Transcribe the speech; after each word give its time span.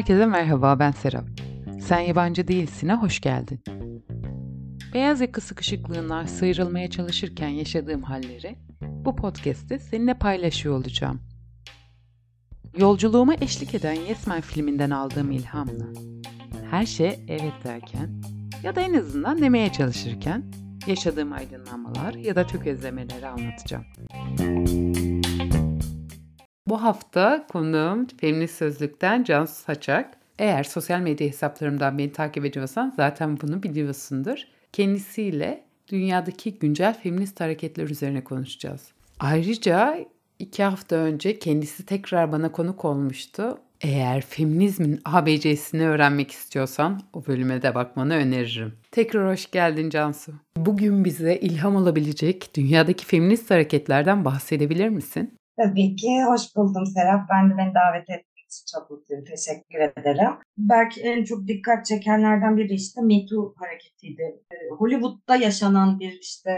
Herkese 0.00 0.26
merhaba 0.26 0.78
ben 0.78 0.90
Serap. 0.90 1.24
Sen 1.80 2.00
yabancı 2.00 2.48
değilsin'e 2.48 2.94
hoş 2.94 3.20
geldin. 3.20 3.60
Beyaz 4.94 5.20
yaka 5.20 5.40
sıkışıklığından 5.40 6.26
sıyrılmaya 6.26 6.90
çalışırken 6.90 7.48
yaşadığım 7.48 8.02
halleri 8.02 8.58
bu 8.82 9.16
podcast'te 9.16 9.78
seninle 9.78 10.14
paylaşıyor 10.14 10.74
olacağım. 10.74 11.20
Yolculuğuma 12.76 13.34
eşlik 13.34 13.74
eden 13.74 13.92
Yes 13.92 14.26
Man 14.26 14.40
filminden 14.40 14.90
aldığım 14.90 15.30
ilhamla 15.30 15.86
her 16.70 16.86
şey 16.86 17.20
evet 17.28 17.64
derken 17.64 18.22
ya 18.62 18.76
da 18.76 18.80
en 18.80 18.94
azından 18.94 19.42
demeye 19.42 19.72
çalışırken 19.72 20.44
yaşadığım 20.86 21.32
aydınlanmalar 21.32 22.14
ya 22.14 22.36
da 22.36 22.46
tökezlemeleri 22.46 23.26
anlatacağım. 23.26 23.84
Bu 26.70 26.82
hafta 26.82 27.46
konuğum 27.46 28.06
Feminist 28.20 28.54
Sözlük'ten 28.54 29.24
Cansu 29.24 29.54
Saçak. 29.54 30.16
Eğer 30.38 30.64
sosyal 30.64 31.00
medya 31.00 31.28
hesaplarımdan 31.28 31.98
beni 31.98 32.12
takip 32.12 32.44
ediyorsan 32.44 32.92
zaten 32.96 33.40
bunu 33.40 33.62
biliyorsundur. 33.62 34.38
Kendisiyle 34.72 35.64
dünyadaki 35.88 36.58
güncel 36.58 37.00
feminist 37.00 37.40
hareketler 37.40 37.88
üzerine 37.88 38.24
konuşacağız. 38.24 38.88
Ayrıca 39.20 39.98
iki 40.38 40.62
hafta 40.62 40.96
önce 40.96 41.38
kendisi 41.38 41.86
tekrar 41.86 42.32
bana 42.32 42.52
konuk 42.52 42.84
olmuştu. 42.84 43.58
Eğer 43.80 44.20
feminizmin 44.20 45.00
ABC'sini 45.04 45.88
öğrenmek 45.88 46.30
istiyorsan 46.30 47.00
o 47.12 47.26
bölüme 47.26 47.62
de 47.62 47.74
bakmanı 47.74 48.14
öneririm. 48.14 48.72
Tekrar 48.90 49.32
hoş 49.32 49.50
geldin 49.50 49.90
Cansu. 49.90 50.32
Bugün 50.56 51.04
bize 51.04 51.36
ilham 51.36 51.76
olabilecek 51.76 52.50
dünyadaki 52.54 53.06
feminist 53.06 53.50
hareketlerden 53.50 54.24
bahsedebilir 54.24 54.88
misin? 54.88 55.39
Tabii 55.62 55.96
ki. 55.96 56.22
Hoş 56.24 56.56
buldum 56.56 56.86
Serap. 56.86 57.28
Ben 57.30 57.50
de 57.50 57.56
beni 57.58 57.74
davet 57.74 58.10
ettiğin 58.10 58.46
için 58.46 58.64
çok 58.74 58.90
mutluyum. 58.90 59.24
Teşekkür 59.24 59.78
ederim. 59.78 60.32
Belki 60.58 61.00
en 61.00 61.24
çok 61.24 61.46
dikkat 61.46 61.86
çekenlerden 61.86 62.56
biri 62.56 62.74
işte 62.74 63.00
Me 63.02 63.26
Too 63.26 63.54
hareketiydi. 63.56 64.22
Ee, 64.52 64.56
Hollywood'da 64.78 65.36
yaşanan 65.36 66.00
bir 66.00 66.12
işte 66.20 66.50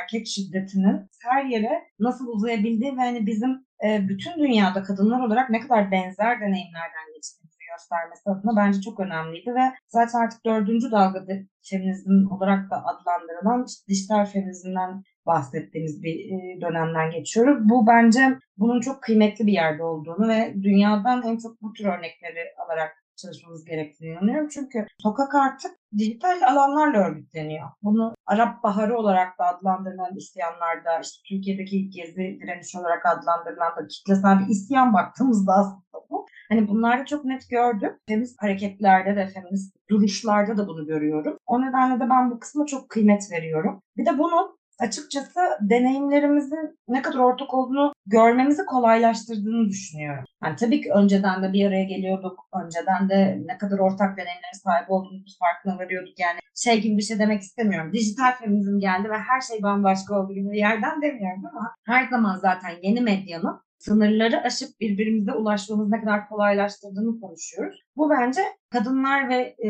erkek 0.00 0.26
şiddetinin 0.26 0.96
her 1.22 1.44
yere 1.44 1.84
nasıl 2.00 2.26
uzayabildiği 2.26 2.96
ve 2.96 3.00
hani 3.00 3.26
bizim 3.26 3.50
e, 3.84 4.08
bütün 4.08 4.38
dünyada 4.38 4.82
kadınlar 4.82 5.20
olarak 5.26 5.50
ne 5.50 5.60
kadar 5.60 5.90
benzer 5.90 6.40
deneyimlerden 6.40 7.06
geçtiğimizi 7.14 7.58
göstermesi 7.72 8.30
adına 8.30 8.56
bence 8.56 8.80
çok 8.80 9.00
önemliydi 9.00 9.54
ve 9.54 9.64
zaten 9.88 10.18
artık 10.18 10.44
dördüncü 10.46 10.90
dalgada 10.90 11.32
feminizm 11.70 12.32
olarak 12.34 12.70
da 12.70 12.76
adlandırılan 12.90 13.64
işte 13.68 13.86
dijital 13.88 14.26
feminizmden 14.26 15.02
bahsettiğimiz 15.28 16.02
bir 16.02 16.14
e, 16.14 16.60
dönemden 16.60 17.10
geçiyoruz. 17.10 17.68
Bu 17.68 17.86
bence 17.86 18.38
bunun 18.56 18.80
çok 18.80 19.02
kıymetli 19.02 19.46
bir 19.46 19.52
yerde 19.52 19.82
olduğunu 19.82 20.28
ve 20.28 20.54
dünyadan 20.62 21.22
en 21.22 21.36
çok 21.38 21.62
bu 21.62 21.72
tür 21.72 21.84
örnekleri 21.84 22.44
alarak 22.66 23.04
çalışmamız 23.22 23.64
gerektiğini 23.64 24.12
inanıyorum. 24.12 24.48
Çünkü 24.48 24.86
sokak 25.02 25.34
artık 25.34 25.70
dijital 25.98 26.42
alanlarla 26.46 26.98
örgütleniyor. 27.08 27.68
Bunu 27.82 28.14
Arap 28.26 28.62
Baharı 28.62 28.98
olarak 28.98 29.38
da 29.38 29.44
adlandırılan 29.44 30.16
isyanlarda, 30.16 31.00
işte 31.02 31.18
Türkiye'deki 31.28 31.90
gezi 31.90 32.38
direnişi 32.42 32.78
olarak 32.78 33.06
adlandırılan 33.06 33.76
da 33.76 33.86
kitlesel 33.86 34.38
bir 34.40 34.46
isyan 34.46 34.94
baktığımızda 34.94 35.52
aslında 35.52 36.06
bu. 36.10 36.26
Hani 36.48 36.68
bunlarda 36.68 37.04
çok 37.04 37.24
net 37.24 37.50
gördüm. 37.50 37.92
Feminist 38.08 38.42
hareketlerde 38.42 39.16
de, 39.16 39.26
feminist 39.26 39.76
duruşlarda 39.90 40.56
da 40.56 40.68
bunu 40.68 40.86
görüyorum. 40.86 41.38
O 41.46 41.60
nedenle 41.60 42.00
de 42.00 42.10
ben 42.10 42.30
bu 42.30 42.40
kısma 42.40 42.66
çok 42.66 42.88
kıymet 42.88 43.32
veriyorum. 43.32 43.82
Bir 43.96 44.06
de 44.06 44.18
bunun 44.18 44.57
açıkçası 44.78 45.40
deneyimlerimizin 45.60 46.78
ne 46.88 47.02
kadar 47.02 47.18
ortak 47.18 47.54
olduğunu 47.54 47.92
görmemizi 48.06 48.64
kolaylaştırdığını 48.64 49.68
düşünüyorum. 49.68 50.24
Yani 50.44 50.56
tabii 50.56 50.80
ki 50.80 50.90
önceden 50.94 51.42
de 51.42 51.52
bir 51.52 51.66
araya 51.66 51.84
geliyorduk. 51.84 52.48
Önceden 52.64 53.08
de 53.08 53.42
ne 53.46 53.58
kadar 53.58 53.78
ortak 53.78 54.16
deneyimlere 54.16 54.54
sahip 54.64 54.90
olduğumuz 54.90 55.38
farkına 55.38 55.84
varıyorduk. 55.84 56.18
Yani 56.18 56.38
şey 56.54 56.80
gibi 56.80 56.96
bir 56.96 57.02
şey 57.02 57.18
demek 57.18 57.42
istemiyorum. 57.42 57.92
Dijital 57.92 58.32
feminizm 58.32 58.78
geldi 58.78 59.10
ve 59.10 59.18
her 59.18 59.40
şey 59.40 59.62
bambaşka 59.62 60.20
oldu 60.20 60.32
gibi 60.34 60.50
bir 60.50 60.58
yerden 60.58 61.02
demiyorum 61.02 61.46
ama 61.46 61.74
her 61.86 62.08
zaman 62.08 62.36
zaten 62.36 62.70
yeni 62.82 63.00
medyanın 63.00 63.60
sınırları 63.78 64.42
aşıp 64.42 64.80
birbirimize 64.80 65.32
ulaşmamız 65.32 65.88
ne 65.88 66.00
kadar 66.00 66.28
kolaylaştırdığını 66.28 67.20
konuşuyoruz. 67.20 67.80
Bu 67.96 68.10
bence 68.10 68.40
kadınlar 68.70 69.28
ve 69.28 69.56
e, 69.58 69.68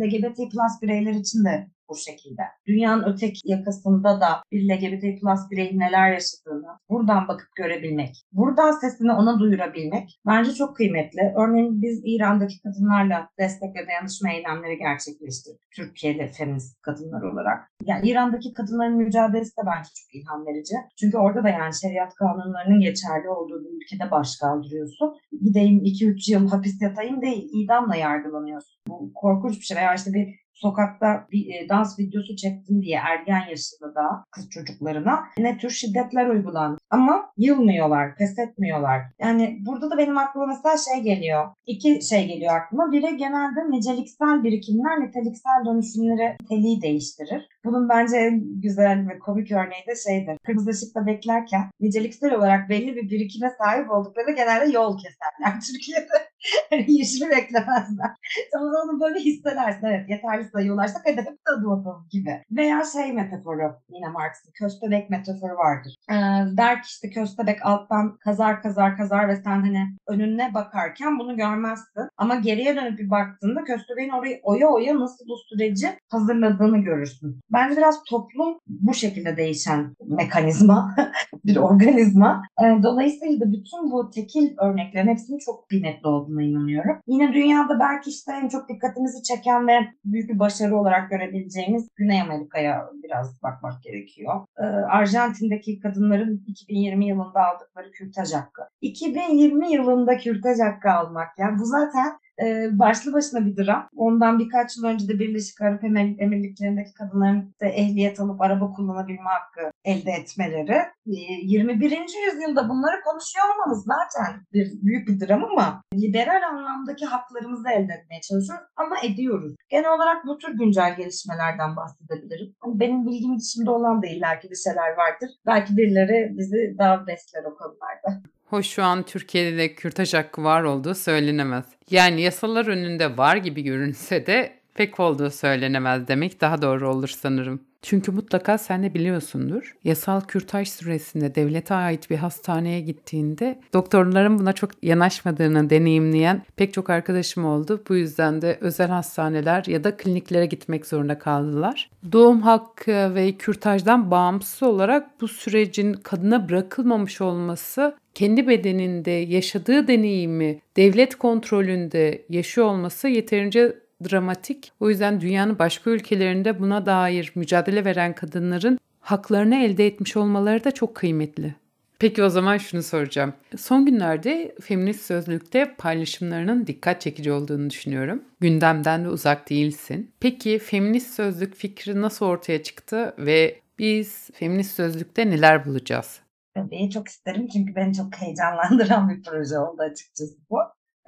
LGBT 0.00 0.36
plus 0.36 0.82
bireyler 0.82 1.12
için 1.12 1.44
de 1.44 1.68
bu 1.88 1.96
şekilde. 1.96 2.42
Dünyanın 2.66 3.12
öteki 3.12 3.40
yakasında 3.44 4.20
da 4.20 4.42
bir 4.52 4.68
LGBT 4.68 5.20
plus 5.20 5.40
bireyin 5.50 5.78
neler 5.78 6.12
yaşadığını 6.12 6.78
buradan 6.90 7.28
bakıp 7.28 7.48
görebilmek, 7.56 8.24
buradan 8.32 8.72
sesini 8.72 9.12
ona 9.12 9.38
duyurabilmek 9.38 10.20
bence 10.26 10.52
çok 10.52 10.76
kıymetli. 10.76 11.32
Örneğin 11.36 11.82
biz 11.82 12.02
İran'daki 12.04 12.62
kadınlarla 12.62 13.28
destek 13.38 13.76
ve 13.76 13.86
dayanışma 13.86 14.30
eylemleri 14.30 14.78
gerçekleştirdik. 14.78 15.70
Türkiye'de 15.76 16.28
feminist 16.28 16.82
kadınlar 16.82 17.22
olarak. 17.22 17.70
Yani 17.84 18.08
İran'daki 18.08 18.52
kadınların 18.52 18.96
mücadelesi 18.96 19.56
de 19.56 19.62
bence 19.66 19.88
çok 19.94 20.14
ilham 20.14 20.46
verici. 20.46 20.74
Çünkü 21.00 21.16
orada 21.16 21.44
da 21.44 21.48
yani 21.48 21.74
şeriat 21.74 22.14
kanunlarının 22.14 22.80
geçerli 22.80 23.28
olduğu 23.28 23.64
bir 23.64 23.82
ülkede 23.82 24.10
baş 24.10 24.36
kaldırıyorsun. 24.36 25.14
Gideyim 25.44 25.78
2-3 25.78 26.32
yıl 26.32 26.48
hapis 26.48 26.82
yatayım 26.82 27.22
değil, 27.22 27.50
idamla 27.52 27.96
yargılanıyorsun. 27.96 28.74
Bu 28.88 29.12
korkunç 29.14 29.56
bir 29.56 29.64
şey. 29.64 29.76
Veya 29.76 29.94
işte 29.94 30.12
bir 30.12 30.43
sokakta 30.54 31.26
bir 31.32 31.54
e, 31.54 31.68
dans 31.68 31.98
videosu 31.98 32.36
çektim 32.36 32.82
diye 32.82 32.98
ergen 32.98 33.48
yaşında 33.50 33.94
da 33.94 34.24
kız 34.30 34.50
çocuklarına 34.50 35.24
ne 35.38 35.58
tür 35.58 35.70
şiddetler 35.70 36.26
uygulandı. 36.26 36.78
Ama 36.90 37.32
yılmıyorlar, 37.36 38.16
pes 38.16 38.38
etmiyorlar. 38.38 39.02
Yani 39.18 39.58
burada 39.66 39.90
da 39.90 39.98
benim 39.98 40.18
aklıma 40.18 40.46
mesela 40.46 40.76
şey 40.76 41.02
geliyor. 41.02 41.48
İki 41.66 42.02
şey 42.02 42.26
geliyor 42.26 42.54
aklıma. 42.56 42.92
Biri 42.92 43.16
genelde 43.16 43.70
niceliksel 43.70 44.44
birikimler 44.44 45.00
niteliksel 45.00 45.64
dönüşümleri 45.66 46.36
niteliği 46.42 46.82
değiştirir. 46.82 47.48
Bunun 47.64 47.88
bence 47.88 48.16
en 48.16 48.60
güzel 48.60 49.08
ve 49.08 49.18
komik 49.18 49.52
örneği 49.52 49.86
de 49.86 49.94
şeydir. 50.08 50.38
Kırmızı 50.46 50.70
ışıkta 50.70 51.06
beklerken 51.06 51.70
niceliksel 51.80 52.34
olarak 52.34 52.68
belli 52.68 52.96
bir 52.96 53.10
birikime 53.10 53.50
sahip 53.58 53.90
oldukları 53.90 54.30
genelde 54.30 54.72
yol 54.72 54.98
keserler 54.98 55.60
Türkiye'de. 55.72 56.33
Yeşili 56.88 57.30
beklemezler. 57.30 58.10
Ama 58.56 58.66
onu 58.84 59.00
böyle 59.00 59.18
hissedersin. 59.18 59.86
Evet 59.86 60.10
yeterli 60.10 60.44
sayı 60.44 60.72
ulaşsak 60.72 61.02
hadi 61.04 61.16
hep 61.16 61.44
tadı 61.44 61.70
atalım 61.72 62.06
gibi. 62.10 62.42
Veya 62.50 62.82
şey 62.92 63.12
metaforu 63.12 63.72
yine 63.88 64.08
Marx'ın 64.08 64.52
köstebek 64.54 65.10
metaforu 65.10 65.56
vardır. 65.56 65.94
Ee, 66.10 66.14
der 66.56 66.82
ki 66.82 66.86
işte 66.86 67.10
köstebek 67.10 67.66
alttan 67.66 68.16
kazar 68.16 68.62
kazar 68.62 68.96
kazar 68.96 69.28
ve 69.28 69.36
sen 69.36 69.60
hani 69.60 69.86
önüne 70.08 70.54
bakarken 70.54 71.18
bunu 71.18 71.36
görmezsin. 71.36 72.02
Ama 72.16 72.34
geriye 72.34 72.76
dönüp 72.76 72.98
bir 72.98 73.10
baktığında 73.10 73.64
köstebeğin 73.64 74.10
orayı 74.10 74.40
oya 74.42 74.68
oya 74.68 75.00
nasıl 75.00 75.24
bu 75.28 75.36
süreci 75.36 75.88
hazırladığını 76.08 76.78
görürsün. 76.78 77.40
Bence 77.52 77.76
biraz 77.76 78.04
toplum 78.04 78.58
bu 78.66 78.94
şekilde 78.94 79.36
değişen 79.36 79.94
mekanizma, 80.06 80.96
bir 81.44 81.56
organizma. 81.56 82.42
Ee, 82.62 82.82
dolayısıyla 82.82 83.40
da 83.40 83.52
bütün 83.52 83.90
bu 83.90 84.10
tekil 84.10 84.54
örneklerin 84.58 85.08
hepsinin 85.08 85.38
çok 85.38 85.68
kıymetli 85.68 86.08
olduğuna 86.34 86.42
inanıyorum. 86.42 87.00
Yine 87.06 87.32
dünyada 87.32 87.80
belki 87.80 88.10
işte 88.10 88.32
en 88.32 88.48
çok 88.48 88.68
dikkatimizi 88.68 89.22
çeken 89.22 89.68
ve 89.68 89.78
büyük 90.04 90.30
bir 90.30 90.38
başarı 90.38 90.76
olarak 90.76 91.10
görebileceğimiz 91.10 91.88
Güney 91.96 92.20
Amerika'ya 92.22 92.90
biraz 93.02 93.42
bakmak 93.42 93.82
gerekiyor. 93.82 94.46
Ee, 94.58 94.62
Arjantin'deki 94.64 95.80
kadınların 95.80 96.44
2020 96.46 97.06
yılında 97.06 97.40
aldıkları 97.46 97.90
kürtaj 97.90 98.32
hakkı. 98.32 98.62
2020 98.80 99.72
yılında 99.72 100.16
kürtaj 100.16 100.58
hakkı 100.60 100.90
almak 100.90 101.28
yani 101.38 101.58
bu 101.58 101.64
zaten 101.64 102.18
e, 102.42 102.78
başlı 102.78 103.12
başına 103.12 103.46
bir 103.46 103.56
dram. 103.56 103.88
Ondan 103.96 104.38
birkaç 104.38 104.76
yıl 104.76 104.84
önce 104.84 105.08
de 105.08 105.18
Birleşik 105.18 105.60
Arap 105.60 105.84
Emirlikleri'ndeki 105.84 106.94
kadınların 106.94 107.54
da 107.60 107.66
ehliyet 107.66 108.20
alıp 108.20 108.40
araba 108.40 108.72
kullanabilme 108.72 109.30
hakkı 109.30 109.70
elde 109.84 110.10
etmeleri. 110.10 110.76
E, 111.06 111.16
21. 111.42 111.90
yüzyılda 111.90 112.68
bunları 112.68 113.00
konuşuyor 113.04 113.46
olmamız 113.54 113.84
zaten 113.84 114.40
bir 114.52 114.72
büyük 114.82 115.08
bir 115.08 115.20
dram 115.20 115.44
ama 115.44 115.82
liberal 115.94 116.42
anlamdaki 116.48 117.06
haklarımızı 117.06 117.68
elde 117.68 117.92
etmeye 117.92 118.20
çalışıyoruz 118.20 118.64
ama 118.76 118.96
ediyoruz. 119.02 119.54
Genel 119.68 119.94
olarak 119.94 120.26
bu 120.26 120.38
tür 120.38 120.58
güncel 120.58 120.96
gelişmelerden 120.96 121.76
bahsedebilirim. 121.76 122.54
Hani 122.60 122.80
benim 122.80 123.06
bilgim 123.06 123.38
dışında 123.38 123.72
olan 123.72 124.02
da 124.02 124.06
illaki 124.06 124.50
bir 124.50 124.56
şeyler 124.56 124.90
vardır. 124.96 125.30
Belki 125.46 125.76
birileri 125.76 126.38
bizi 126.38 126.74
daha 126.78 127.06
besler 127.06 127.44
o 127.44 127.56
konularda. 127.56 128.22
Hoş 128.54 128.66
şu 128.66 128.84
an 128.84 129.02
Türkiye'de 129.02 129.58
de 129.58 129.74
kürtaj 129.74 130.14
hakkı 130.14 130.44
var 130.44 130.62
olduğu 130.62 130.94
söylenemez. 130.94 131.64
Yani 131.90 132.20
yasalar 132.20 132.66
önünde 132.66 133.16
var 133.16 133.36
gibi 133.36 133.62
görünse 133.62 134.26
de 134.26 134.58
pek 134.74 135.00
olduğu 135.00 135.30
söylenemez 135.30 136.08
demek 136.08 136.40
daha 136.40 136.62
doğru 136.62 136.90
olur 136.90 137.08
sanırım. 137.08 137.60
Çünkü 137.84 138.12
mutlaka 138.12 138.58
sen 138.58 138.82
de 138.82 138.94
biliyorsundur. 138.94 139.76
Yasal 139.84 140.20
kürtaj 140.20 140.68
süresinde 140.68 141.34
devlete 141.34 141.74
ait 141.74 142.10
bir 142.10 142.16
hastaneye 142.16 142.80
gittiğinde 142.80 143.60
doktorların 143.72 144.38
buna 144.38 144.52
çok 144.52 144.70
yanaşmadığını 144.82 145.70
deneyimleyen 145.70 146.42
pek 146.56 146.74
çok 146.74 146.90
arkadaşım 146.90 147.44
oldu. 147.44 147.82
Bu 147.88 147.96
yüzden 147.96 148.42
de 148.42 148.58
özel 148.60 148.88
hastaneler 148.88 149.64
ya 149.66 149.84
da 149.84 149.96
kliniklere 149.96 150.46
gitmek 150.46 150.86
zorunda 150.86 151.18
kaldılar. 151.18 151.90
Doğum 152.12 152.42
hakkı 152.42 153.14
ve 153.14 153.32
kürtajdan 153.32 154.10
bağımsız 154.10 154.62
olarak 154.62 155.20
bu 155.20 155.28
sürecin 155.28 155.92
kadına 155.92 156.48
bırakılmamış 156.48 157.20
olması 157.20 157.96
kendi 158.14 158.48
bedeninde 158.48 159.10
yaşadığı 159.10 159.88
deneyimi 159.88 160.60
devlet 160.76 161.14
kontrolünde 161.14 162.24
yaşıyor 162.28 162.66
olması 162.66 163.08
yeterince 163.08 163.83
dramatik. 164.10 164.72
O 164.80 164.90
yüzden 164.90 165.20
dünyanın 165.20 165.58
başka 165.58 165.90
ülkelerinde 165.90 166.60
buna 166.60 166.86
dair 166.86 167.32
mücadele 167.34 167.84
veren 167.84 168.14
kadınların 168.14 168.78
haklarını 169.00 169.56
elde 169.56 169.86
etmiş 169.86 170.16
olmaları 170.16 170.64
da 170.64 170.70
çok 170.70 170.94
kıymetli. 170.94 171.54
Peki 171.98 172.22
o 172.22 172.28
zaman 172.28 172.56
şunu 172.56 172.82
soracağım. 172.82 173.34
Son 173.56 173.86
günlerde 173.86 174.54
feminist 174.60 175.06
sözlükte 175.06 175.74
paylaşımlarının 175.78 176.66
dikkat 176.66 177.00
çekici 177.00 177.32
olduğunu 177.32 177.70
düşünüyorum. 177.70 178.22
Gündemden 178.40 179.04
de 179.04 179.08
uzak 179.08 179.50
değilsin. 179.50 180.10
Peki 180.20 180.58
feminist 180.58 181.14
sözlük 181.14 181.54
fikri 181.54 182.02
nasıl 182.02 182.26
ortaya 182.26 182.62
çıktı 182.62 183.14
ve 183.18 183.60
biz 183.78 184.30
feminist 184.34 184.76
sözlükte 184.76 185.30
neler 185.30 185.64
bulacağız? 185.64 186.20
Tabii 186.54 186.90
çok 186.90 187.08
isterim 187.08 187.48
çünkü 187.48 187.76
beni 187.76 187.94
çok 187.94 188.16
heyecanlandıran 188.16 189.08
bir 189.08 189.22
proje 189.22 189.58
oldu 189.58 189.82
açıkçası 189.82 190.36
bu. 190.50 190.58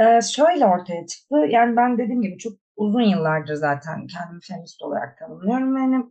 Ee, 0.00 0.20
şöyle 0.20 0.66
ortaya 0.66 1.06
çıktı. 1.06 1.36
Yani 1.48 1.76
ben 1.76 1.98
dediğim 1.98 2.22
gibi 2.22 2.38
çok 2.38 2.52
uzun 2.76 3.00
yıllardır 3.00 3.54
zaten 3.54 4.06
kendimi 4.06 4.40
feminist 4.40 4.82
olarak 4.82 5.18
tanımlıyorum. 5.18 5.76
Yani 5.76 6.04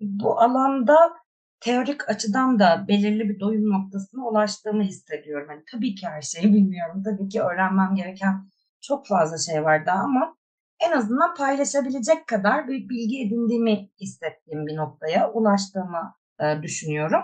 bu 0.00 0.40
alanda 0.40 0.96
teorik 1.60 2.08
açıdan 2.08 2.58
da 2.58 2.84
belirli 2.88 3.28
bir 3.28 3.40
doyum 3.40 3.70
noktasına 3.70 4.28
ulaştığımı 4.28 4.82
hissediyorum. 4.82 5.48
Yani 5.50 5.62
tabii 5.72 5.94
ki 5.94 6.06
her 6.06 6.22
şeyi 6.22 6.52
bilmiyorum. 6.52 7.02
Tabii 7.02 7.28
ki 7.28 7.42
öğrenmem 7.42 7.94
gereken 7.94 8.46
çok 8.80 9.06
fazla 9.06 9.38
şey 9.38 9.64
var 9.64 9.86
daha 9.86 10.02
ama 10.02 10.36
en 10.80 10.92
azından 10.92 11.34
paylaşabilecek 11.34 12.26
kadar 12.26 12.68
bir 12.68 12.88
bilgi 12.88 13.26
edindiğimi 13.26 13.90
hissettiğim 14.00 14.66
bir 14.66 14.76
noktaya 14.76 15.32
ulaştığımı 15.32 16.14
e, 16.40 16.62
düşünüyorum. 16.62 17.20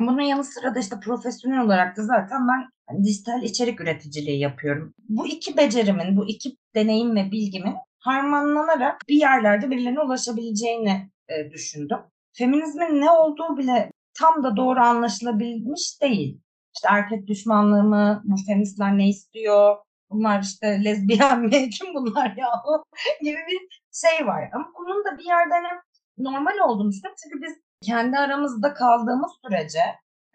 Bunun 0.00 0.20
yanı 0.20 0.44
sıra 0.44 0.74
da 0.74 0.78
işte 0.78 0.96
profesyonel 1.00 1.60
olarak 1.60 1.96
da 1.96 2.02
zaten 2.02 2.48
ben 2.48 2.70
hani 2.86 3.04
dijital 3.04 3.42
içerik 3.42 3.80
üreticiliği 3.80 4.40
yapıyorum. 4.40 4.94
Bu 5.08 5.26
iki 5.26 5.56
becerimin, 5.56 6.16
bu 6.16 6.28
iki 6.28 6.56
deneyim 6.74 7.16
ve 7.16 7.30
bilgimin 7.30 7.74
harmanlanarak 8.06 9.00
bir 9.08 9.16
yerlerde 9.16 9.70
birilerine 9.70 10.00
ulaşabileceğini 10.00 11.10
e, 11.28 11.50
düşündüm. 11.50 11.98
Feminizmin 12.32 13.00
ne 13.00 13.10
olduğu 13.10 13.58
bile 13.58 13.90
tam 14.18 14.44
da 14.44 14.56
doğru 14.56 14.80
anlaşılabilmiş 14.80 16.02
değil. 16.02 16.40
İşte 16.74 16.88
erkek 16.90 17.26
düşmanlığı 17.26 17.82
mı, 17.82 18.22
bu 18.24 18.36
feministler 18.46 18.98
ne 18.98 19.08
istiyor, 19.08 19.76
bunlar 20.10 20.42
işte 20.42 20.84
lezbiyen 20.84 21.40
mi, 21.40 21.70
kim 21.70 21.94
bunlar 21.94 22.36
ya 22.36 22.48
gibi 23.22 23.38
bir 23.48 23.82
şey 23.92 24.26
var. 24.26 24.50
Ama 24.54 24.66
bunun 24.78 25.04
da 25.04 25.18
bir 25.18 25.24
yerden 25.24 25.64
hem 25.64 25.78
normal 26.18 26.58
olduğunu 26.68 26.90
düşünüyorum. 26.90 27.16
Çünkü 27.22 27.42
biz 27.42 27.52
kendi 27.82 28.18
aramızda 28.18 28.74
kaldığımız 28.74 29.32
sürece 29.44 29.82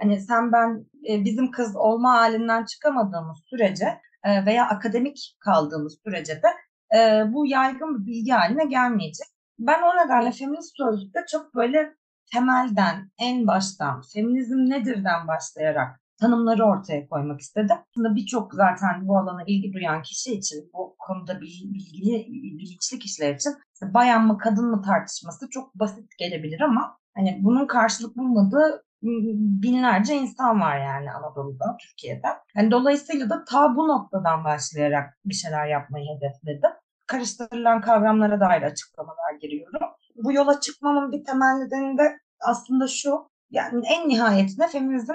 hani 0.01 0.21
sen 0.21 0.51
ben 0.51 0.85
e, 1.09 1.25
bizim 1.25 1.51
kız 1.51 1.75
olma 1.75 2.13
halinden 2.13 2.65
çıkamadığımız 2.65 3.38
sürece 3.50 3.85
e, 4.23 4.45
veya 4.45 4.68
akademik 4.68 5.35
kaldığımız 5.39 6.00
sürece 6.06 6.35
de 6.35 6.47
e, 6.96 7.24
bu 7.34 7.46
yaygın 7.46 8.02
bir 8.02 8.12
bilgi 8.12 8.32
haline 8.32 8.66
gelmeyecek. 8.66 9.28
Ben 9.60 9.82
o 9.82 10.06
nedenle 10.06 10.32
feminist 10.32 10.78
sözlükte 10.78 11.20
çok 11.32 11.56
böyle 11.56 11.96
temelden, 12.34 13.12
en 13.20 13.48
baştan, 13.48 14.02
feminizm 14.14 14.58
nedirden 14.58 15.28
başlayarak 15.28 16.02
tanımları 16.22 16.66
ortaya 16.66 17.08
koymak 17.08 17.42
istedim. 17.42 17.76
Aslında 17.90 18.16
birçok 18.16 18.54
zaten 18.54 19.08
bu 19.08 19.18
alana 19.18 19.44
ilgi 19.48 19.74
duyan 19.74 20.02
kişi 20.02 20.34
için, 20.34 20.70
bu 20.74 20.96
konuda 21.00 21.42
bilgili, 21.42 22.28
bilinçli 22.30 23.00
kişiler 23.00 23.36
için 23.36 23.54
bayan 23.94 24.28
mı 24.28 24.38
kadın 24.38 24.66
mı 24.66 24.82
tartışması 24.82 25.50
çok 25.50 25.76
basit 25.76 26.18
gelebilir 26.18 26.62
ama 26.62 26.98
hani 27.16 27.40
bunun 27.42 27.68
karşılık 27.68 28.18
bulmadığı 28.18 28.84
binlerce 29.01 30.15
insan 30.15 30.62
var 30.62 30.80
yani 30.80 31.12
Anadolu'da, 31.12 31.77
Türkiye'de. 31.81 32.27
Yani 32.56 32.71
dolayısıyla 32.71 33.30
da 33.30 33.44
ta 33.45 33.75
bu 33.75 33.88
noktadan 33.88 34.44
başlayarak 34.44 35.18
bir 35.25 35.33
şeyler 35.33 35.68
yapmayı 35.68 36.06
hedefledim. 36.15 36.71
Karıştırılan 37.07 37.81
kavramlara 37.81 38.39
dair 38.39 38.62
açıklamalar 38.62 39.33
giriyorum. 39.42 39.81
Bu 40.15 40.33
yola 40.33 40.59
çıkmamın 40.59 41.12
bir 41.12 41.25
temel 41.25 41.53
nedeni 41.53 41.98
de 41.98 42.18
aslında 42.48 42.88
şu. 42.88 43.31
Yani 43.51 43.83
en 43.88 44.09
nihayetinde 44.09 44.68
feminizm 44.68 45.13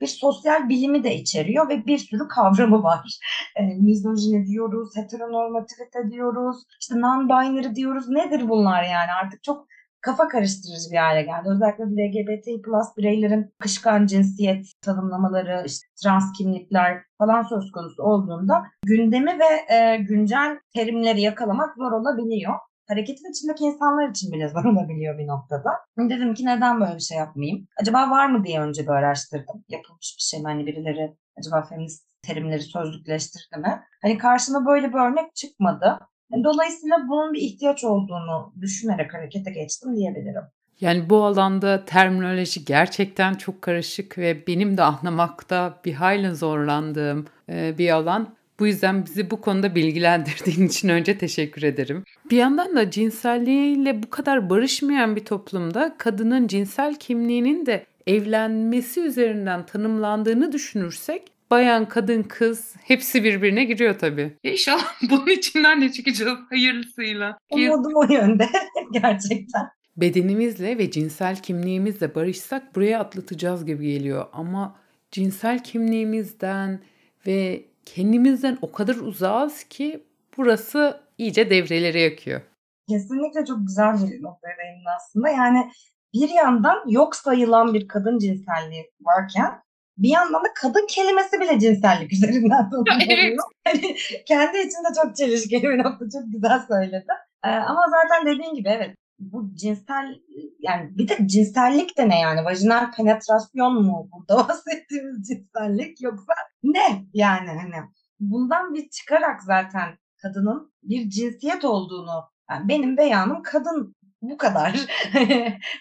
bir 0.00 0.06
sosyal 0.06 0.68
bilimi 0.68 1.04
de 1.04 1.14
içeriyor 1.14 1.68
ve 1.68 1.86
bir 1.86 1.98
sürü 1.98 2.28
kavramı 2.28 2.82
var. 2.82 3.18
E, 3.56 3.62
mizojini 3.62 4.46
diyoruz, 4.46 4.96
heteronormativite 4.96 6.10
diyoruz, 6.10 6.56
işte 6.80 6.94
non-binary 6.94 7.74
diyoruz. 7.74 8.08
Nedir 8.08 8.48
bunlar 8.48 8.82
yani? 8.82 9.12
Artık 9.22 9.42
çok 9.42 9.66
kafa 10.00 10.28
karıştırıcı 10.28 10.92
bir 10.92 10.96
hale 10.96 11.22
geldi. 11.22 11.48
Özellikle 11.48 11.84
LGBT 11.84 12.64
plus 12.64 12.86
bireylerin 12.96 13.54
kışkan 13.58 14.06
cinsiyet 14.06 14.66
tanımlamaları, 14.82 15.62
işte 15.66 15.86
trans 16.02 16.24
kimlikler 16.38 17.02
falan 17.18 17.42
söz 17.42 17.72
konusu 17.72 18.02
olduğunda 18.02 18.62
gündemi 18.86 19.38
ve 19.38 19.74
e, 19.74 19.96
güncel 19.96 20.58
terimleri 20.74 21.20
yakalamak 21.20 21.76
zor 21.76 21.92
olabiliyor. 21.92 22.54
Hareketin 22.88 23.30
içindeki 23.30 23.64
insanlar 23.64 24.08
için 24.10 24.32
bile 24.32 24.48
zor 24.48 24.64
olabiliyor 24.64 25.18
bir 25.18 25.26
noktada. 25.26 25.70
Dedim 25.98 26.34
ki 26.34 26.46
neden 26.46 26.80
böyle 26.80 26.94
bir 26.94 27.00
şey 27.00 27.18
yapmayayım? 27.18 27.66
Acaba 27.80 28.10
var 28.10 28.26
mı 28.26 28.44
diye 28.44 28.60
önce 28.60 28.82
bir 28.82 28.88
araştırdım. 28.88 29.64
Yapılmış 29.68 30.14
bir 30.18 30.22
şey 30.22 30.40
mi? 30.40 30.46
Hani 30.46 30.66
birileri 30.66 31.16
acaba 31.38 31.62
feminist 31.62 32.08
terimleri 32.22 32.62
sözlükleştirdi 32.62 33.60
mi? 33.60 33.82
Hani 34.02 34.18
karşıma 34.18 34.66
böyle 34.66 34.88
bir 34.88 34.98
örnek 34.98 35.34
çıkmadı. 35.34 35.98
Dolayısıyla 36.32 36.96
bunun 37.08 37.32
bir 37.32 37.40
ihtiyaç 37.40 37.84
olduğunu 37.84 38.52
düşünerek 38.60 39.14
harekete 39.14 39.50
geçtim 39.50 39.96
diyebilirim. 39.96 40.42
Yani 40.80 41.10
bu 41.10 41.24
alanda 41.24 41.84
terminoloji 41.84 42.64
gerçekten 42.64 43.34
çok 43.34 43.62
karışık 43.62 44.18
ve 44.18 44.46
benim 44.46 44.76
de 44.76 44.82
anlamakta 44.82 45.80
bir 45.84 45.92
hayli 45.92 46.34
zorlandığım 46.34 47.26
bir 47.48 47.90
alan. 47.90 48.38
Bu 48.58 48.66
yüzden 48.66 49.06
bizi 49.06 49.30
bu 49.30 49.40
konuda 49.40 49.74
bilgilendirdiğin 49.74 50.66
için 50.68 50.88
önce 50.88 51.18
teşekkür 51.18 51.62
ederim. 51.62 52.04
Bir 52.30 52.36
yandan 52.36 52.76
da 52.76 52.90
cinselliğiyle 52.90 54.02
bu 54.02 54.10
kadar 54.10 54.50
barışmayan 54.50 55.16
bir 55.16 55.24
toplumda 55.24 55.94
kadının 55.98 56.46
cinsel 56.46 56.94
kimliğinin 56.94 57.66
de 57.66 57.86
evlenmesi 58.06 59.00
üzerinden 59.00 59.66
tanımlandığını 59.66 60.52
düşünürsek 60.52 61.22
bayan, 61.50 61.88
kadın, 61.88 62.22
kız 62.22 62.76
hepsi 62.82 63.24
birbirine 63.24 63.64
giriyor 63.64 63.98
tabii. 63.98 64.36
Ya 64.44 64.52
inşallah 64.52 64.94
bunun 65.10 65.26
içinden 65.26 65.82
de 65.82 65.92
çıkacağız 65.92 66.38
hayırlısıyla. 66.50 67.38
Umudum 67.50 67.92
o 67.94 68.12
yönde 68.12 68.48
gerçekten. 68.92 69.68
Bedenimizle 69.96 70.78
ve 70.78 70.90
cinsel 70.90 71.36
kimliğimizle 71.36 72.14
barışsak 72.14 72.76
buraya 72.76 73.00
atlatacağız 73.00 73.64
gibi 73.64 73.92
geliyor. 73.92 74.26
Ama 74.32 74.76
cinsel 75.10 75.64
kimliğimizden 75.64 76.80
ve 77.26 77.64
kendimizden 77.84 78.58
o 78.62 78.72
kadar 78.72 78.94
uzağız 78.94 79.64
ki 79.64 80.04
burası 80.36 81.00
iyice 81.18 81.50
devreleri 81.50 82.00
yakıyor. 82.00 82.40
Kesinlikle 82.88 83.44
çok 83.44 83.58
güzel 83.66 83.94
bir 83.94 84.22
noktaya 84.22 84.56
değindin 84.58 84.88
aslında. 84.96 85.28
Yani 85.28 85.70
bir 86.14 86.28
yandan 86.28 86.78
yok 86.88 87.16
sayılan 87.16 87.74
bir 87.74 87.88
kadın 87.88 88.18
cinselliği 88.18 88.90
varken 89.00 89.62
bir 89.98 90.08
yandan 90.08 90.44
da 90.44 90.48
kadın 90.54 90.86
kelimesi 90.86 91.40
bile 91.40 91.58
cinsellik 91.58 92.12
üzerinden 92.12 92.70
evet. 93.08 93.38
Yani 93.66 93.96
kendi 94.26 94.58
içinde 94.58 94.88
çok 95.02 95.16
çelişkili 95.16 95.62
bir 95.62 95.78
nokta. 95.78 96.04
Çok 96.12 96.32
güzel 96.32 96.60
söyledi. 96.68 97.12
Ee, 97.44 97.48
ama 97.48 97.80
zaten 97.90 98.26
dediğin 98.26 98.54
gibi 98.54 98.68
evet 98.68 98.94
bu 99.18 99.54
cinsel 99.54 100.20
yani 100.58 100.98
bir 100.98 101.08
de 101.08 101.28
cinsellik 101.28 101.98
de 101.98 102.08
ne 102.08 102.20
yani? 102.20 102.44
Vajinal 102.44 102.92
penetrasyon 102.92 103.84
mu 103.84 104.10
burada 104.12 104.36
bahsettiğimiz 104.48 105.28
cinsellik 105.28 106.02
yoksa 106.02 106.32
ne 106.62 107.04
yani 107.12 107.48
hani 107.48 107.84
bundan 108.20 108.74
bir 108.74 108.88
çıkarak 108.88 109.42
zaten 109.42 109.98
kadının 110.22 110.72
bir 110.82 111.10
cinsiyet 111.10 111.64
olduğunu 111.64 112.24
yani 112.50 112.68
benim 112.68 112.96
beyanım 112.96 113.42
kadın 113.42 113.94
bu 114.22 114.36
kadar. 114.36 114.72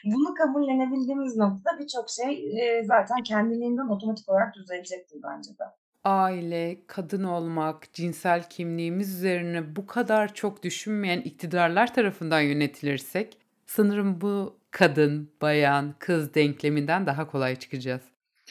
Bunu 0.03 0.34
kabullenebildiğimiz 0.34 1.38
noktada 1.38 1.79
birçok 1.79 2.10
şey 2.10 2.51
zaten 2.86 3.24
kendiliğinden 3.24 3.88
otomatik 3.88 4.29
olarak 4.29 4.56
düzelecektir 4.56 5.20
bence 5.24 5.50
de. 5.50 5.63
Aile, 6.03 6.82
kadın 6.88 7.24
olmak, 7.24 7.94
cinsel 7.94 8.50
kimliğimiz 8.50 9.15
üzerine 9.15 9.75
bu 9.75 9.88
kadar 9.88 10.34
çok 10.34 10.63
düşünmeyen 10.63 11.22
iktidarlar 11.22 11.94
tarafından 11.94 12.41
yönetilirsek 12.41 13.38
sanırım 13.65 14.22
bu 14.22 14.60
kadın, 14.72 15.32
bayan, 15.41 15.96
kız 16.00 16.34
denkleminden 16.34 17.06
daha 17.06 17.27
kolay 17.27 17.56
çıkacağız. 17.56 18.01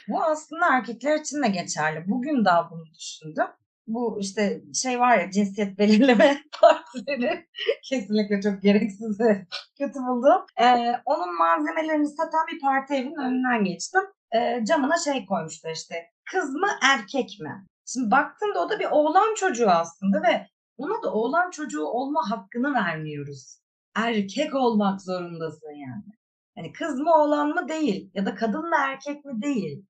Bu 0.08 0.22
aslında 0.22 0.66
erkekler 0.72 1.18
için 1.18 1.42
de 1.42 1.48
geçerli. 1.48 2.04
Bugün 2.10 2.44
daha 2.44 2.70
bunu 2.70 2.84
düşündüm. 2.98 3.46
Bu 3.86 4.18
işte 4.20 4.62
şey 4.74 5.00
var 5.00 5.18
ya 5.18 5.30
cinsiyet 5.30 5.78
belirleme 5.78 6.42
partileri 6.60 7.48
kesinlikle 7.82 8.40
çok 8.40 8.62
gereksiz 8.62 9.20
ve 9.20 9.46
kötü 9.78 9.98
buldum. 9.98 10.46
Ee, 10.60 10.92
onun 11.04 11.38
malzemelerini 11.38 12.08
satan 12.08 12.46
bir 12.52 12.60
parti 12.60 12.94
evinin 12.94 13.16
önünden 13.16 13.64
geçtim. 13.64 14.02
Ee, 14.34 14.64
camına 14.64 14.98
şey 14.98 15.26
koymuşlar 15.26 15.70
işte 15.70 15.94
kız 16.30 16.54
mı 16.54 16.68
erkek 16.82 17.40
mi? 17.40 17.66
Şimdi 17.86 18.10
baktığımda 18.10 18.64
o 18.64 18.70
da 18.70 18.78
bir 18.78 18.88
oğlan 18.90 19.34
çocuğu 19.34 19.70
aslında 19.70 20.22
ve 20.22 20.46
ona 20.76 21.02
da 21.02 21.12
oğlan 21.12 21.50
çocuğu 21.50 21.84
olma 21.84 22.30
hakkını 22.30 22.74
vermiyoruz. 22.74 23.60
Erkek 23.96 24.54
olmak 24.54 25.02
zorundasın 25.02 25.70
yani. 25.70 26.16
Hani 26.56 26.72
kız 26.72 27.00
mı 27.00 27.14
oğlan 27.14 27.48
mı 27.48 27.68
değil 27.68 28.10
ya 28.14 28.26
da 28.26 28.34
kadın 28.34 28.62
mı 28.62 28.76
erkek 28.78 29.24
mi 29.24 29.42
değil. 29.42 29.86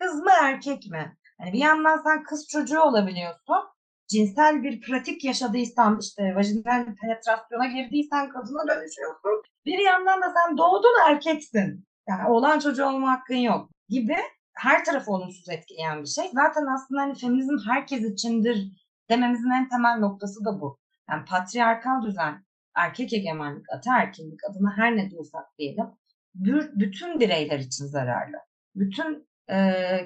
Kız 0.00 0.14
mı 0.14 0.30
erkek 0.42 0.90
mi? 0.90 1.16
Hani 1.40 1.52
bir 1.52 1.58
yandan 1.58 2.02
sen 2.04 2.22
kız 2.22 2.48
çocuğu 2.48 2.80
olabiliyorsun. 2.80 3.56
Cinsel 4.08 4.62
bir 4.62 4.80
pratik 4.80 5.24
yaşadıysan 5.24 5.98
işte 6.00 6.34
vajinal 6.34 6.86
penetrasyona 7.02 7.66
girdiysen 7.66 8.28
kadına 8.28 8.68
dönüşüyorsun. 8.68 9.42
Bir 9.64 9.78
yandan 9.78 10.22
da 10.22 10.34
sen 10.34 10.58
doğdun 10.58 11.08
erkeksin. 11.08 11.84
Yani 12.08 12.28
oğlan 12.28 12.58
çocuğu 12.58 12.84
olma 12.84 13.12
hakkın 13.12 13.36
yok 13.36 13.70
gibi 13.88 14.16
her 14.54 14.84
tarafı 14.84 15.10
olumsuz 15.10 15.48
etkileyen 15.48 16.02
bir 16.02 16.08
şey. 16.08 16.24
Zaten 16.34 16.66
aslında 16.66 17.00
hani 17.00 17.14
feminizm 17.14 17.56
herkes 17.68 18.04
içindir 18.04 18.72
dememizin 19.10 19.50
en 19.50 19.68
temel 19.68 19.98
noktası 19.98 20.44
da 20.44 20.60
bu. 20.60 20.78
Yani 21.10 21.24
patriarkal 21.24 22.02
düzen, 22.02 22.44
erkek 22.74 23.12
egemenlik, 23.12 23.64
ataerkillik 23.72 24.40
adına 24.50 24.76
her 24.76 24.96
ne 24.96 25.10
diyorsak 25.10 25.58
diyelim, 25.58 25.86
bütün 26.74 27.20
bireyler 27.20 27.58
için 27.58 27.86
zararlı. 27.86 28.36
Bütün 28.74 29.29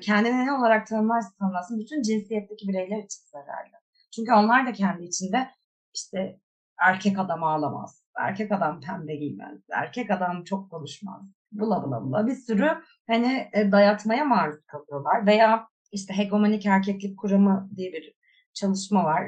kendini 0.01 0.47
ne 0.47 0.53
olarak 0.53 0.87
tanımlarsa 0.87 1.29
tanımlasın 1.39 1.79
bütün 1.79 2.03
cinsiyetteki 2.03 2.69
bireyler 2.69 2.99
için 2.99 3.23
zararlı. 3.33 3.77
Çünkü 4.15 4.33
onlar 4.33 4.67
da 4.67 4.73
kendi 4.73 5.05
içinde 5.05 5.51
işte 5.95 6.41
erkek 6.79 7.19
adam 7.19 7.45
ağlamaz, 7.45 8.05
erkek 8.19 8.53
adam 8.53 8.81
pembe 8.81 9.17
giymez, 9.17 9.61
erkek 9.73 10.11
adam 10.11 10.45
çok 10.45 10.71
konuşmaz, 10.71 11.23
bula 11.53 11.85
bula 11.85 12.03
bula 12.03 12.27
bir 12.27 12.35
sürü 12.35 12.71
hani 13.07 13.51
e, 13.53 13.73
dayatmaya 13.73 14.25
maruz 14.25 14.65
kalıyorlar 14.67 15.27
veya 15.27 15.69
işte 15.93 16.17
hegemonik 16.17 16.67
erkeklik 16.67 17.19
kuramı 17.19 17.71
diye 17.77 17.93
bir 17.93 18.15
çalışma 18.55 19.05
var. 19.05 19.23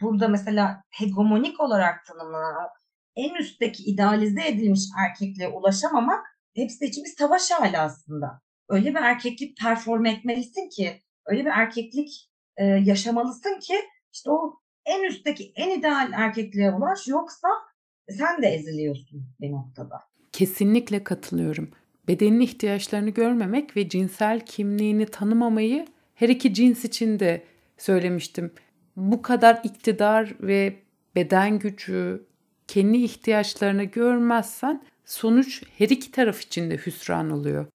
Burada 0.00 0.28
mesela 0.28 0.82
hegemonik 0.90 1.60
olarak 1.60 2.06
tanımlanan 2.06 2.68
en 3.16 3.34
üstteki 3.34 3.82
idealize 3.82 4.48
edilmiş 4.48 4.80
erkekliğe 4.98 5.48
ulaşamamak 5.48 6.26
hepsi 6.54 6.84
için 6.84 7.04
bir 7.04 7.14
savaş 7.18 7.50
hali 7.50 7.78
aslında 7.78 8.40
öyle 8.68 8.90
bir 8.90 9.00
erkeklik 9.00 9.58
perform 9.58 10.06
etmelisin 10.06 10.68
ki, 10.68 11.02
öyle 11.26 11.40
bir 11.40 11.50
erkeklik 11.50 12.30
e, 12.56 12.64
yaşamalısın 12.64 13.58
ki 13.60 13.74
işte 14.12 14.30
o 14.30 14.60
en 14.86 15.02
üstteki 15.02 15.52
en 15.56 15.78
ideal 15.78 16.10
erkekliğe 16.14 16.70
ulaş 16.70 17.08
yoksa 17.08 17.48
sen 18.08 18.42
de 18.42 18.46
eziliyorsun 18.46 19.26
bir 19.40 19.52
noktada. 19.52 20.00
Kesinlikle 20.32 21.04
katılıyorum. 21.04 21.70
Bedenin 22.08 22.40
ihtiyaçlarını 22.40 23.10
görmemek 23.10 23.76
ve 23.76 23.88
cinsel 23.88 24.40
kimliğini 24.40 25.06
tanımamayı 25.06 25.86
her 26.14 26.28
iki 26.28 26.54
cins 26.54 26.84
için 26.84 27.20
de 27.20 27.44
söylemiştim. 27.78 28.52
Bu 28.96 29.22
kadar 29.22 29.60
iktidar 29.64 30.34
ve 30.40 30.76
beden 31.16 31.58
gücü, 31.58 32.26
kendi 32.68 32.96
ihtiyaçlarını 32.96 33.84
görmezsen 33.84 34.82
sonuç 35.04 35.62
her 35.78 35.88
iki 35.88 36.10
taraf 36.10 36.40
için 36.40 36.70
de 36.70 36.76
hüsran 36.76 37.30
oluyor. 37.30 37.66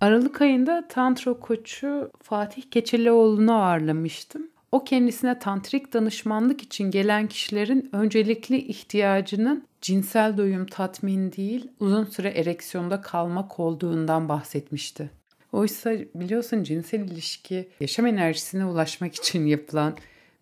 Aralık 0.00 0.40
ayında 0.40 0.88
tantra 0.88 1.34
koçu 1.34 2.10
Fatih 2.22 2.62
Keçelioğlu'nu 2.70 3.54
ağırlamıştım. 3.54 4.50
O 4.72 4.84
kendisine 4.84 5.38
tantrik 5.38 5.92
danışmanlık 5.92 6.62
için 6.62 6.90
gelen 6.90 7.28
kişilerin 7.28 7.90
öncelikli 7.92 8.56
ihtiyacının 8.56 9.64
cinsel 9.80 10.36
doyum 10.36 10.66
tatmin 10.66 11.32
değil, 11.32 11.68
uzun 11.80 12.04
süre 12.04 12.28
ereksiyonda 12.28 13.00
kalmak 13.00 13.60
olduğundan 13.60 14.28
bahsetmişti. 14.28 15.10
Oysa 15.52 15.92
biliyorsun 16.14 16.62
cinsel 16.62 17.00
ilişki 17.00 17.68
yaşam 17.80 18.06
enerjisine 18.06 18.64
ulaşmak 18.64 19.14
için 19.14 19.46
yapılan 19.46 19.96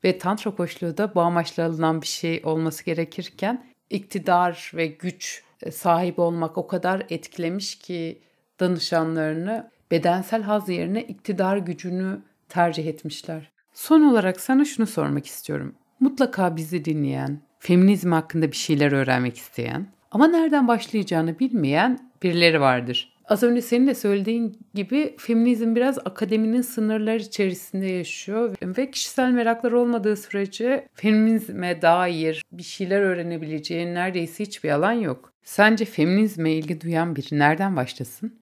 ve 0.04 0.18
tantra 0.18 0.50
koçluğu 0.50 0.96
da 0.96 1.14
bu 1.14 1.20
amaçla 1.20 1.66
alınan 1.66 2.02
bir 2.02 2.06
şey 2.06 2.40
olması 2.44 2.84
gerekirken 2.84 3.64
iktidar 3.90 4.72
ve 4.74 4.86
güç 4.86 5.42
sahibi 5.72 6.20
olmak 6.20 6.58
o 6.58 6.66
kadar 6.66 7.06
etkilemiş 7.10 7.74
ki 7.78 8.18
danışanlarını 8.60 9.70
bedensel 9.90 10.42
haz 10.42 10.68
yerine 10.68 11.02
iktidar 11.02 11.56
gücünü 11.56 12.20
tercih 12.48 12.86
etmişler. 12.86 13.50
Son 13.72 14.02
olarak 14.02 14.40
sana 14.40 14.64
şunu 14.64 14.86
sormak 14.86 15.26
istiyorum. 15.26 15.74
Mutlaka 16.00 16.56
bizi 16.56 16.84
dinleyen, 16.84 17.40
feminizm 17.58 18.12
hakkında 18.12 18.50
bir 18.50 18.56
şeyler 18.56 18.92
öğrenmek 18.92 19.36
isteyen 19.36 19.86
ama 20.10 20.26
nereden 20.26 20.68
başlayacağını 20.68 21.38
bilmeyen 21.38 21.98
birileri 22.22 22.60
vardır. 22.60 23.18
Az 23.28 23.42
önce 23.42 23.62
senin 23.62 23.86
de 23.86 23.94
söylediğin 23.94 24.58
gibi 24.74 25.14
feminizm 25.18 25.74
biraz 25.74 25.98
akademinin 25.98 26.62
sınırları 26.62 27.18
içerisinde 27.18 27.86
yaşıyor 27.86 28.56
ve 28.62 28.90
kişisel 28.90 29.30
meraklar 29.30 29.72
olmadığı 29.72 30.16
sürece 30.16 30.88
feminizme 30.94 31.82
dair 31.82 32.44
bir 32.52 32.62
şeyler 32.62 33.00
öğrenebileceğin 33.00 33.94
neredeyse 33.94 34.44
hiçbir 34.44 34.70
alan 34.70 34.92
yok. 34.92 35.32
Sence 35.42 35.84
feminizme 35.84 36.52
ilgi 36.52 36.80
duyan 36.80 37.16
biri 37.16 37.38
nereden 37.38 37.76
başlasın? 37.76 38.40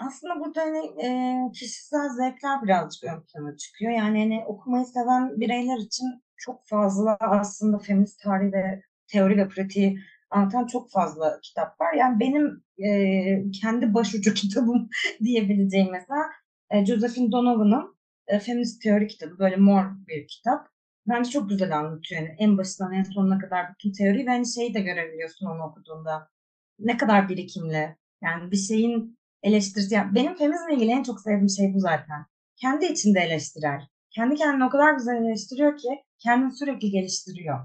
Aslında 0.00 0.40
burada, 0.40 0.60
hani, 0.60 1.52
kişisel 1.52 2.08
zevkler 2.08 2.62
birazcık 2.62 3.04
ön 3.04 3.22
plana 3.22 3.56
çıkıyor. 3.56 3.92
Yani, 3.92 4.18
hani, 4.18 4.44
okumayı 4.46 4.84
seven 4.84 5.40
bireyler 5.40 5.78
için 5.78 6.06
çok 6.36 6.66
fazla 6.66 7.16
aslında 7.20 7.78
feminist 7.78 8.22
tarih 8.22 8.52
ve 8.52 8.82
teori 9.06 9.36
ve 9.36 9.48
pratiği 9.48 9.98
anlatan 10.30 10.66
çok 10.66 10.90
fazla 10.90 11.40
kitap 11.42 11.80
var. 11.80 11.92
Yani, 11.94 12.20
benim, 12.20 12.64
kendi 13.52 13.94
başucu 13.94 14.34
kitabım 14.40 14.88
diyebileceğim 15.24 15.88
mesela, 15.92 16.22
Josephine 16.86 17.32
Donovan'ın, 17.32 17.96
Feminist 18.40 18.82
Teori 18.82 19.06
kitabı. 19.06 19.38
Böyle 19.38 19.56
mor 19.56 19.84
bir 20.08 20.28
kitap. 20.28 20.68
Bence 21.08 21.30
çok 21.30 21.48
güzel 21.48 21.78
anlatıyor. 21.78 22.20
Yani, 22.22 22.36
en 22.38 22.58
başından 22.58 22.92
en 22.92 23.02
sonuna 23.02 23.38
kadar 23.38 23.66
bütün 23.74 23.92
teoriyi 23.92 24.26
ve, 24.26 24.30
hani, 24.30 24.46
şeyi 24.54 24.74
de 24.74 24.80
görebiliyorsun 24.80 25.46
onu 25.46 25.62
okuduğunda. 25.62 26.28
Ne 26.78 26.96
kadar 26.96 27.28
birikimli. 27.28 27.96
Yani, 28.22 28.50
bir 28.50 28.56
şeyin 28.56 29.18
eleştirisi. 29.42 29.94
Yani 29.94 30.14
benim 30.14 30.34
feminizmle 30.34 30.74
ilgili 30.74 30.90
en 30.90 31.02
çok 31.02 31.20
sevdiğim 31.20 31.48
şey 31.48 31.74
bu 31.74 31.80
zaten. 31.80 32.26
Kendi 32.56 32.84
içinde 32.84 33.20
eleştirel. 33.20 33.80
Kendi 34.10 34.34
kendini 34.34 34.64
o 34.64 34.70
kadar 34.70 34.94
güzel 34.94 35.16
eleştiriyor 35.16 35.76
ki 35.76 35.88
kendini 36.18 36.52
sürekli 36.52 36.90
geliştiriyor. 36.90 37.58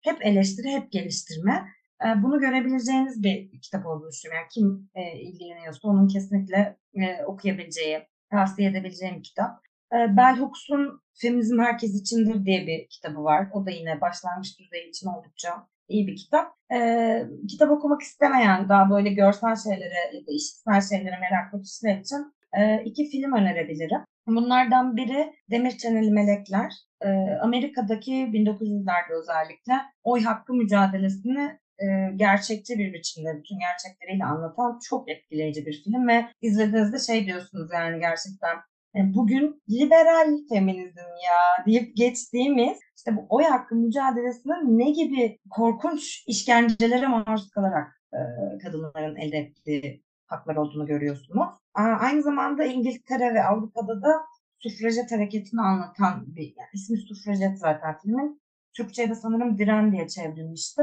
Hep 0.00 0.26
eleştiri, 0.26 0.68
hep 0.68 0.92
geliştirme. 0.92 1.64
Ee, 2.04 2.22
bunu 2.22 2.40
görebileceğiniz 2.40 3.22
bir 3.22 3.60
kitap 3.60 3.86
olduğunu 3.86 4.10
düşünüyorum. 4.10 4.42
Yani 4.42 4.48
kim 4.54 4.90
e, 4.94 5.20
ilgileniyorsa 5.20 5.88
onun 5.88 6.08
kesinlikle 6.08 6.76
e, 6.94 7.24
okuyabileceği, 7.24 7.98
tavsiye 8.30 8.70
edebileceğim 8.70 9.22
kitap. 9.22 9.60
E, 9.92 9.96
Bell 10.16 10.36
Hooks'un 10.38 11.02
Feminizm 11.20 11.58
Herkes 11.58 12.00
İçindir 12.00 12.44
diye 12.44 12.66
bir 12.66 12.88
kitabı 12.88 13.24
var. 13.24 13.48
O 13.52 13.66
da 13.66 13.70
yine 13.70 14.00
başlangıç 14.00 14.58
düzeyi 14.58 14.88
için 14.88 15.06
oldukça 15.06 15.68
iyi 15.88 16.06
bir 16.06 16.16
kitap. 16.16 16.54
Ee, 16.72 17.24
kitap 17.48 17.70
okumak 17.70 18.02
istemeyen, 18.02 18.68
daha 18.68 18.90
böyle 18.90 19.10
görsel 19.10 19.56
şeylere 19.56 20.16
ya 20.16 20.20
da 20.20 20.32
işitsel 20.32 20.80
şeylere 20.80 21.18
meraklı 21.20 21.62
kişiler 21.62 21.98
için 21.98 22.34
e, 22.52 22.82
iki 22.84 23.10
film 23.10 23.32
önerebilirim. 23.32 24.00
Bunlardan 24.26 24.96
biri 24.96 25.32
Demir 25.50 25.78
Çeneli 25.78 26.10
Melekler. 26.10 26.72
Ee, 27.02 27.08
Amerika'daki 27.42 28.12
1900'lerde 28.12 29.12
özellikle 29.20 29.72
oy 30.02 30.22
hakkı 30.22 30.54
mücadelesini 30.54 31.58
e, 31.78 31.86
gerçekçi 32.16 32.78
bir 32.78 32.92
biçimde 32.92 33.38
bütün 33.38 33.58
gerçekleriyle 33.58 34.24
anlatan 34.24 34.78
çok 34.88 35.10
etkileyici 35.10 35.66
bir 35.66 35.82
film 35.84 36.08
ve 36.08 36.26
izlediğinizde 36.42 36.98
şey 36.98 37.26
diyorsunuz 37.26 37.70
yani 37.72 38.00
gerçekten 38.00 38.56
e, 38.56 38.73
bugün 38.94 39.62
liberal 39.70 40.30
feminizm 40.48 40.98
ya 40.98 41.64
deyip 41.66 41.96
geçtiğimiz 41.96 42.78
işte 42.96 43.16
bu 43.16 43.26
oy 43.28 43.44
hakkı 43.44 43.74
mücadelesinin 43.74 44.78
ne 44.78 44.90
gibi 44.90 45.38
korkunç 45.50 46.24
işkencelere 46.26 47.06
maruz 47.06 47.50
kalarak 47.50 48.00
e, 48.12 48.18
kadınların 48.58 49.16
elde 49.16 49.38
ettiği 49.38 50.04
haklar 50.26 50.56
olduğunu 50.56 50.86
görüyorsunuz. 50.86 51.48
Aynı 51.74 52.22
zamanda 52.22 52.64
İngiltere 52.64 53.34
ve 53.34 53.44
Avrupa'da 53.44 54.02
da 54.02 54.22
sufrajet 54.58 55.12
hareketini 55.12 55.60
anlatan 55.60 56.24
bir, 56.26 56.42
yani 56.42 56.68
ismi 56.74 56.96
sufrajet 56.98 57.58
zaten 57.58 57.98
filmin. 58.02 58.40
Türkçe'de 58.76 59.14
sanırım 59.14 59.58
Diren 59.58 59.92
diye 59.92 60.08
çevrilmişti. 60.08 60.82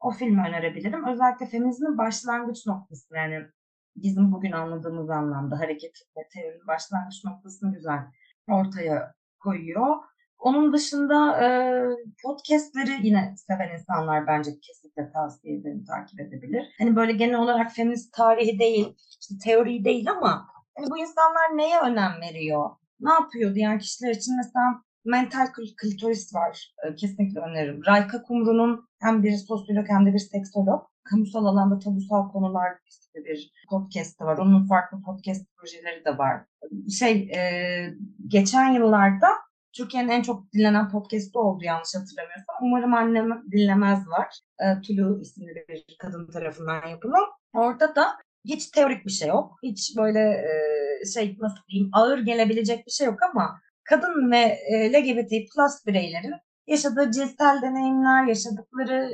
O 0.00 0.10
filmi 0.10 0.40
önerebilirim. 0.48 1.06
Özellikle 1.06 1.46
feminizmin 1.46 1.98
başlangıç 1.98 2.66
noktası 2.66 3.14
yani 3.14 3.46
bizim 4.02 4.32
bugün 4.32 4.52
anladığımız 4.52 5.10
anlamda 5.10 5.58
hareket 5.58 5.98
ve 6.16 6.28
teorinin 6.34 6.66
başlangıç 6.66 7.24
noktasını 7.24 7.74
güzel 7.74 7.98
ortaya 8.48 9.14
koyuyor. 9.40 9.96
Onun 10.38 10.72
dışında 10.72 11.44
e, 11.44 11.48
podcastleri 12.22 13.06
yine 13.06 13.34
seven 13.36 13.78
insanlar 13.78 14.26
bence 14.26 14.50
kesinlikle 14.60 15.12
tavsiye 15.12 15.56
ederim, 15.56 15.84
takip 15.84 16.20
edebilir. 16.20 16.74
Hani 16.78 16.96
böyle 16.96 17.12
genel 17.12 17.38
olarak 17.38 17.72
feminist 17.72 18.12
tarihi 18.12 18.58
değil, 18.58 18.96
işte 19.20 19.34
teori 19.44 19.84
değil 19.84 20.10
ama 20.10 20.48
hani 20.76 20.90
bu 20.90 20.98
insanlar 20.98 21.56
neye 21.56 21.80
önem 21.80 22.20
veriyor? 22.20 22.70
Ne 23.00 23.12
yapıyor 23.12 23.54
diğer 23.54 23.80
kişiler 23.80 24.10
için 24.10 24.36
mesela 24.36 24.82
Mental 25.04 25.46
Klitoris 25.82 26.34
var. 26.34 26.74
E, 26.86 26.94
kesinlikle 26.94 27.40
öneririm. 27.40 27.82
Rayka 27.86 28.22
Kumru'nun 28.22 28.88
hem 29.00 29.22
bir 29.22 29.36
sosyolog 29.36 29.88
hem 29.88 30.06
de 30.06 30.12
bir 30.12 30.18
seksolog. 30.18 30.82
Kamusal 31.10 31.44
alanda 31.44 31.78
tabusal 31.78 32.28
konular 32.28 32.72
işte 32.86 33.24
bir 33.24 33.52
podcast 33.70 34.20
var. 34.20 34.38
Onun 34.38 34.66
farklı 34.66 35.02
podcast 35.02 35.46
projeleri 35.56 36.04
de 36.04 36.18
var. 36.18 36.44
Şey 36.98 37.30
e, 37.36 37.40
geçen 38.26 38.72
yıllarda 38.72 39.28
Türkiye'nin 39.72 40.08
en 40.08 40.22
çok 40.22 40.52
dinlenen 40.52 40.88
podcast'ı 40.90 41.40
oldu 41.40 41.64
yanlış 41.64 41.94
hatırlamıyorsam. 41.94 42.56
Umarım 42.62 42.94
annem 42.94 43.42
dinlemez 43.52 44.08
var. 44.08 44.40
E, 44.60 44.80
Tulu 44.80 45.20
isimli 45.20 45.64
bir 45.68 45.96
kadın 45.98 46.30
tarafından 46.30 46.86
yapılan. 46.88 47.24
Orada 47.54 47.96
da 47.96 48.06
hiç 48.44 48.70
teorik 48.70 49.06
bir 49.06 49.10
şey 49.10 49.28
yok. 49.28 49.58
Hiç 49.62 49.96
böyle 49.96 50.20
e, 50.20 51.04
şey 51.14 51.36
nasıl 51.40 51.62
diyeyim 51.68 51.90
ağır 51.92 52.18
gelebilecek 52.18 52.86
bir 52.86 52.92
şey 52.92 53.06
yok 53.06 53.18
ama 53.22 53.60
kadın 53.84 54.30
ve 54.30 54.38
e, 54.38 54.92
LGBT 54.92 55.30
plus 55.30 55.86
bireylerin 55.86 56.34
yaşadığı 56.66 57.10
cinsel 57.10 57.62
deneyimler, 57.62 58.24
yaşadıkları 58.24 59.10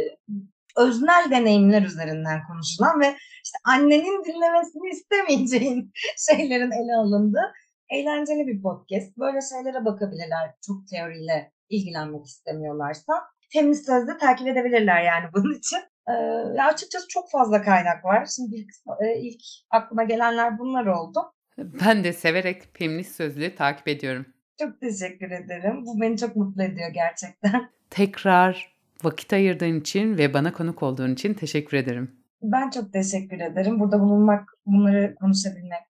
öznel 0.77 1.31
deneyimler 1.31 1.83
üzerinden 1.83 2.41
konuşulan 2.49 3.01
ve 3.01 3.17
işte 3.45 3.59
annenin 3.65 4.25
dinlemesini 4.25 4.89
istemeyeceğin 4.91 5.93
şeylerin 6.29 6.71
ele 6.71 6.97
alındığı 6.97 7.53
eğlenceli 7.91 8.47
bir 8.47 8.63
podcast. 8.63 9.19
Böyle 9.19 9.39
şeylere 9.41 9.85
bakabilirler 9.85 10.55
çok 10.67 10.89
teoriyle 10.89 11.53
ilgilenmek 11.69 12.27
istemiyorlarsa. 12.27 13.13
Feminist 13.53 13.87
Söz'de 13.87 14.19
takip 14.19 14.49
edebilirler 14.49 15.03
yani 15.03 15.25
bunun 15.35 15.55
için. 15.55 15.79
Ee, 16.09 16.63
açıkçası 16.63 17.09
çok 17.09 17.31
fazla 17.31 17.63
kaynak 17.63 18.05
var. 18.05 18.29
Şimdi 18.37 18.57
ilk, 18.57 18.71
e, 19.01 19.21
ilk 19.21 19.41
aklıma 19.71 20.05
gelenler 20.05 20.59
bunlar 20.59 20.87
oldu. 20.87 21.33
Ben 21.59 22.05
de 22.05 22.13
severek 22.13 22.79
Feminist 22.79 23.17
Sözlüğü 23.17 23.55
takip 23.55 23.89
ediyorum. 23.89 24.27
Çok 24.61 24.81
teşekkür 24.81 25.31
ederim. 25.31 25.87
Bu 25.87 26.01
beni 26.01 26.17
çok 26.17 26.37
mutlu 26.37 26.63
ediyor 26.63 26.91
gerçekten. 26.91 27.71
Tekrar 27.91 28.74
vakit 29.05 29.33
ayırdığın 29.33 29.81
için 29.81 30.19
ve 30.19 30.35
bana 30.35 30.53
konuk 30.53 30.83
olduğun 30.83 31.13
için 31.13 31.35
teşekkür 31.35 31.77
ederim. 31.77 32.11
Ben 32.43 32.71
çok 32.71 32.93
teşekkür 32.93 33.41
ederim. 33.41 33.81
Burada 33.81 34.01
bulunmak, 34.01 34.49
bunları 34.67 35.15
konuşabilmek, 35.21 35.83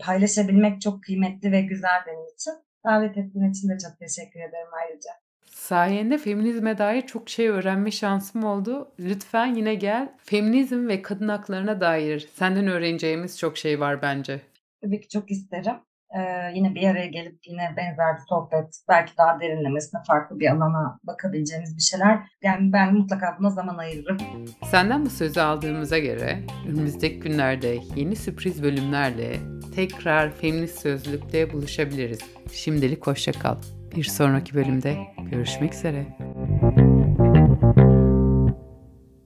paylaşabilmek 0.00 0.80
çok 0.80 1.02
kıymetli 1.02 1.52
ve 1.52 1.62
güzel 1.62 2.00
benim 2.06 2.34
için. 2.34 2.52
Davet 2.86 3.16
ettiğin 3.16 3.50
için 3.50 3.68
de 3.68 3.78
çok 3.78 3.98
teşekkür 3.98 4.40
ederim 4.40 4.68
ayrıca. 4.82 5.10
Sayende 5.44 6.18
feminizme 6.18 6.78
dair 6.78 7.02
çok 7.02 7.28
şey 7.28 7.48
öğrenme 7.48 7.90
şansım 7.90 8.44
oldu. 8.44 8.92
Lütfen 8.98 9.54
yine 9.54 9.74
gel. 9.74 10.12
Feminizm 10.18 10.88
ve 10.88 11.02
kadın 11.02 11.28
haklarına 11.28 11.80
dair 11.80 12.30
senden 12.34 12.66
öğreneceğimiz 12.66 13.38
çok 13.38 13.58
şey 13.58 13.80
var 13.80 14.02
bence. 14.02 14.40
Tabii 14.82 15.00
ki 15.00 15.08
çok 15.08 15.30
isterim. 15.30 15.74
Ee, 16.16 16.52
yine 16.54 16.74
bir 16.74 16.88
araya 16.88 17.06
gelip 17.06 17.38
yine 17.46 17.74
benzer 17.76 18.14
bir 18.14 18.22
sohbet, 18.28 18.80
belki 18.88 19.12
daha 19.18 19.40
derinlemesine 19.40 20.00
farklı 20.06 20.40
bir 20.40 20.50
alana 20.50 20.98
bakabileceğimiz 21.04 21.76
bir 21.76 21.82
şeyler. 21.82 22.18
Yani 22.42 22.72
ben 22.72 22.94
mutlaka 22.94 23.36
buna 23.38 23.50
zaman 23.50 23.78
ayırırım. 23.78 24.18
Senden 24.64 25.06
bu 25.06 25.10
sözü 25.10 25.40
aldığımıza 25.40 25.98
göre 25.98 26.38
önümüzdeki 26.68 27.20
günlerde 27.20 27.76
yeni 27.96 28.16
sürpriz 28.16 28.62
bölümlerle 28.62 29.36
tekrar 29.74 30.30
feminist 30.30 30.78
sözlükte 30.78 31.52
buluşabiliriz. 31.52 32.20
Şimdilik 32.52 33.06
hoşça 33.06 33.32
kal. 33.32 33.56
Bir 33.96 34.04
sonraki 34.04 34.54
bölümde 34.54 34.96
görüşmek 35.30 35.74
üzere. 35.74 36.06